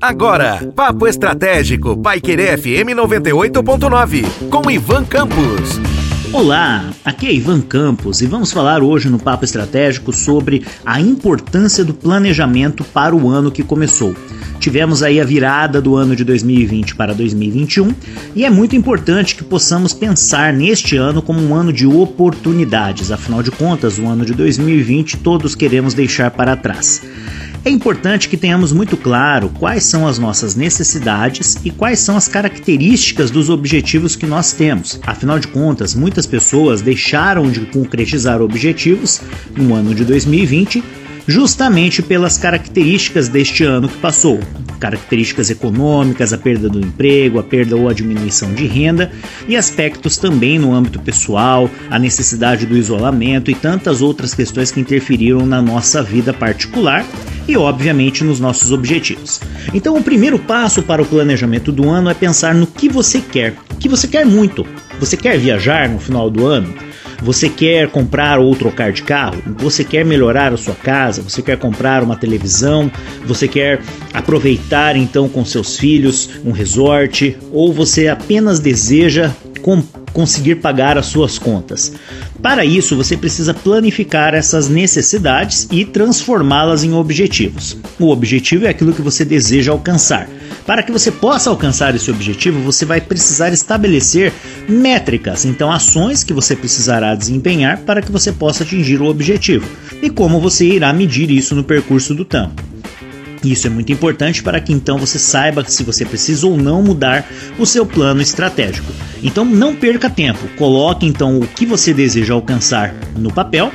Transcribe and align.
Agora, 0.00 0.72
Papo 0.74 1.06
Estratégico, 1.06 1.96
Paiquerê 1.96 2.56
FM 2.56 2.94
98.9, 2.96 4.24
com 4.50 4.70
Ivan 4.70 5.04
Campos. 5.04 5.80
Olá, 6.32 6.90
aqui 7.04 7.26
é 7.26 7.34
Ivan 7.34 7.60
Campos 7.60 8.20
e 8.20 8.26
vamos 8.26 8.52
falar 8.52 8.82
hoje 8.82 9.08
no 9.08 9.18
Papo 9.18 9.44
Estratégico 9.44 10.12
sobre 10.12 10.64
a 10.84 11.00
importância 11.00 11.84
do 11.84 11.94
planejamento 11.94 12.84
para 12.84 13.16
o 13.16 13.28
ano 13.28 13.50
que 13.50 13.62
começou. 13.62 14.14
Tivemos 14.60 15.02
aí 15.02 15.20
a 15.20 15.24
virada 15.24 15.80
do 15.80 15.96
ano 15.96 16.14
de 16.14 16.24
2020 16.24 16.94
para 16.94 17.14
2021 17.14 17.94
e 18.34 18.44
é 18.44 18.50
muito 18.50 18.76
importante 18.76 19.34
que 19.34 19.44
possamos 19.44 19.94
pensar 19.94 20.52
neste 20.52 20.96
ano 20.96 21.22
como 21.22 21.40
um 21.40 21.54
ano 21.54 21.72
de 21.72 21.86
oportunidades. 21.86 23.10
Afinal 23.10 23.42
de 23.42 23.50
contas, 23.50 23.98
o 23.98 24.06
ano 24.06 24.24
de 24.24 24.34
2020 24.34 25.18
todos 25.18 25.54
queremos 25.54 25.94
deixar 25.94 26.30
para 26.30 26.56
trás. 26.56 27.00
É 27.64 27.70
importante 27.70 28.28
que 28.28 28.36
tenhamos 28.36 28.72
muito 28.72 28.96
claro 28.96 29.50
quais 29.58 29.84
são 29.84 30.06
as 30.06 30.18
nossas 30.18 30.54
necessidades 30.54 31.56
e 31.64 31.70
quais 31.70 31.98
são 31.98 32.16
as 32.16 32.28
características 32.28 33.30
dos 33.30 33.50
objetivos 33.50 34.16
que 34.16 34.26
nós 34.26 34.52
temos. 34.52 35.00
Afinal 35.06 35.38
de 35.38 35.48
contas, 35.48 35.94
muitas 35.94 36.24
pessoas 36.24 36.80
deixaram 36.80 37.50
de 37.50 37.60
concretizar 37.66 38.40
objetivos 38.40 39.20
no 39.56 39.74
ano 39.74 39.94
de 39.94 40.04
2020 40.04 40.82
justamente 41.26 42.00
pelas 42.00 42.38
características 42.38 43.28
deste 43.28 43.62
ano 43.62 43.86
que 43.86 43.98
passou. 43.98 44.40
Características 44.80 45.50
econômicas, 45.50 46.32
a 46.32 46.38
perda 46.38 46.70
do 46.70 46.80
emprego, 46.80 47.38
a 47.38 47.42
perda 47.42 47.76
ou 47.76 47.86
a 47.86 47.92
diminuição 47.92 48.54
de 48.54 48.66
renda 48.66 49.12
e 49.46 49.54
aspectos 49.54 50.16
também 50.16 50.58
no 50.58 50.72
âmbito 50.72 50.98
pessoal, 51.00 51.68
a 51.90 51.98
necessidade 51.98 52.64
do 52.64 52.78
isolamento 52.78 53.50
e 53.50 53.54
tantas 53.54 54.00
outras 54.00 54.32
questões 54.32 54.70
que 54.70 54.80
interferiram 54.80 55.44
na 55.44 55.60
nossa 55.60 56.02
vida 56.02 56.32
particular 56.32 57.04
e, 57.48 57.56
obviamente, 57.56 58.22
nos 58.22 58.38
nossos 58.38 58.70
objetivos. 58.70 59.40
Então, 59.72 59.96
o 59.96 60.02
primeiro 60.02 60.38
passo 60.38 60.82
para 60.82 61.02
o 61.02 61.06
planejamento 61.06 61.72
do 61.72 61.88
ano 61.88 62.10
é 62.10 62.14
pensar 62.14 62.54
no 62.54 62.66
que 62.66 62.88
você 62.88 63.20
quer, 63.20 63.54
o 63.72 63.76
que 63.76 63.88
você 63.88 64.06
quer 64.06 64.26
muito. 64.26 64.66
Você 65.00 65.16
quer 65.16 65.38
viajar 65.38 65.88
no 65.88 65.98
final 65.98 66.28
do 66.28 66.46
ano? 66.46 66.74
Você 67.22 67.48
quer 67.48 67.88
comprar 67.88 68.38
ou 68.38 68.54
trocar 68.54 68.92
de 68.92 69.02
carro? 69.02 69.42
Você 69.58 69.82
quer 69.82 70.04
melhorar 70.04 70.52
a 70.52 70.56
sua 70.56 70.74
casa? 70.74 71.20
Você 71.22 71.42
quer 71.42 71.58
comprar 71.58 72.02
uma 72.02 72.16
televisão? 72.16 72.90
Você 73.26 73.48
quer 73.48 73.80
aproveitar 74.12 74.96
então 74.96 75.28
com 75.28 75.44
seus 75.44 75.76
filhos 75.76 76.30
um 76.44 76.52
resort? 76.52 77.36
Ou 77.52 77.72
você 77.72 78.06
apenas 78.06 78.60
deseja 78.60 79.32
conseguir 80.18 80.56
pagar 80.56 80.98
as 80.98 81.06
suas 81.06 81.38
contas? 81.38 81.92
Para 82.42 82.64
isso, 82.64 82.96
você 82.96 83.16
precisa 83.16 83.54
planificar 83.54 84.34
essas 84.34 84.68
necessidades 84.68 85.68
e 85.70 85.84
transformá-las 85.84 86.82
em 86.82 86.92
objetivos. 86.92 87.76
O 88.00 88.10
objetivo 88.10 88.66
é 88.66 88.68
aquilo 88.68 88.92
que 88.92 89.00
você 89.00 89.24
deseja 89.24 89.70
alcançar. 89.70 90.28
Para 90.66 90.82
que 90.82 90.90
você 90.90 91.12
possa 91.12 91.50
alcançar 91.50 91.94
esse 91.94 92.10
objetivo, 92.10 92.60
você 92.60 92.84
vai 92.84 93.00
precisar 93.00 93.52
estabelecer 93.52 94.32
métricas, 94.68 95.44
então 95.44 95.70
ações 95.70 96.24
que 96.24 96.32
você 96.32 96.56
precisará 96.56 97.14
desempenhar 97.14 97.78
para 97.82 98.02
que 98.02 98.10
você 98.10 98.32
possa 98.32 98.64
atingir 98.64 99.00
o 99.00 99.06
objetivo 99.06 99.68
e 100.02 100.10
como 100.10 100.40
você 100.40 100.66
irá 100.66 100.92
medir 100.92 101.30
isso 101.30 101.54
no 101.54 101.62
percurso 101.62 102.12
do 102.12 102.24
tempo. 102.24 102.60
Isso 103.44 103.68
é 103.68 103.70
muito 103.70 103.92
importante 103.92 104.42
para 104.42 104.60
que 104.60 104.72
então 104.72 104.98
você 104.98 105.16
saiba 105.16 105.64
se 105.64 105.84
você 105.84 106.04
precisa 106.04 106.44
ou 106.44 106.56
não 106.56 106.82
mudar 106.82 107.24
o 107.56 107.64
seu 107.64 107.86
plano 107.86 108.20
estratégico. 108.20 108.92
Então 109.22 109.44
não 109.44 109.74
perca 109.74 110.08
tempo, 110.08 110.46
coloque 110.56 111.06
então 111.06 111.38
o 111.38 111.46
que 111.46 111.66
você 111.66 111.92
deseja 111.92 112.34
alcançar 112.34 112.94
no 113.16 113.32
papel 113.32 113.72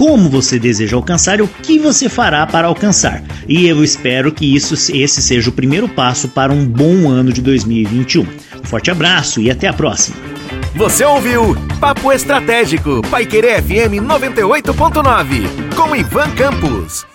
como 0.00 0.30
você 0.30 0.58
deseja 0.58 0.96
alcançar 0.96 1.40
e 1.40 1.42
o 1.42 1.48
que 1.48 1.78
você 1.78 2.08
fará 2.08 2.46
para 2.46 2.68
alcançar. 2.68 3.22
E 3.46 3.66
eu 3.66 3.84
espero 3.84 4.32
que 4.32 4.46
isso 4.54 4.74
esse 4.94 5.20
seja 5.20 5.50
o 5.50 5.52
primeiro 5.52 5.88
passo 5.88 6.28
para 6.28 6.52
um 6.52 6.64
bom 6.64 7.08
ano 7.08 7.32
de 7.32 7.42
2021. 7.42 8.22
Um 8.22 8.26
forte 8.64 8.90
abraço 8.90 9.40
e 9.40 9.50
até 9.50 9.68
a 9.68 9.72
próxima. 9.72 10.16
Você 10.74 11.04
ouviu 11.04 11.56
Papo 11.80 12.12
Estratégico, 12.12 13.02
Paiquerê 13.10 13.60
FM 13.60 14.00
98.9, 14.02 15.74
com 15.74 15.94
Ivan 15.94 16.30
Campos. 16.30 17.09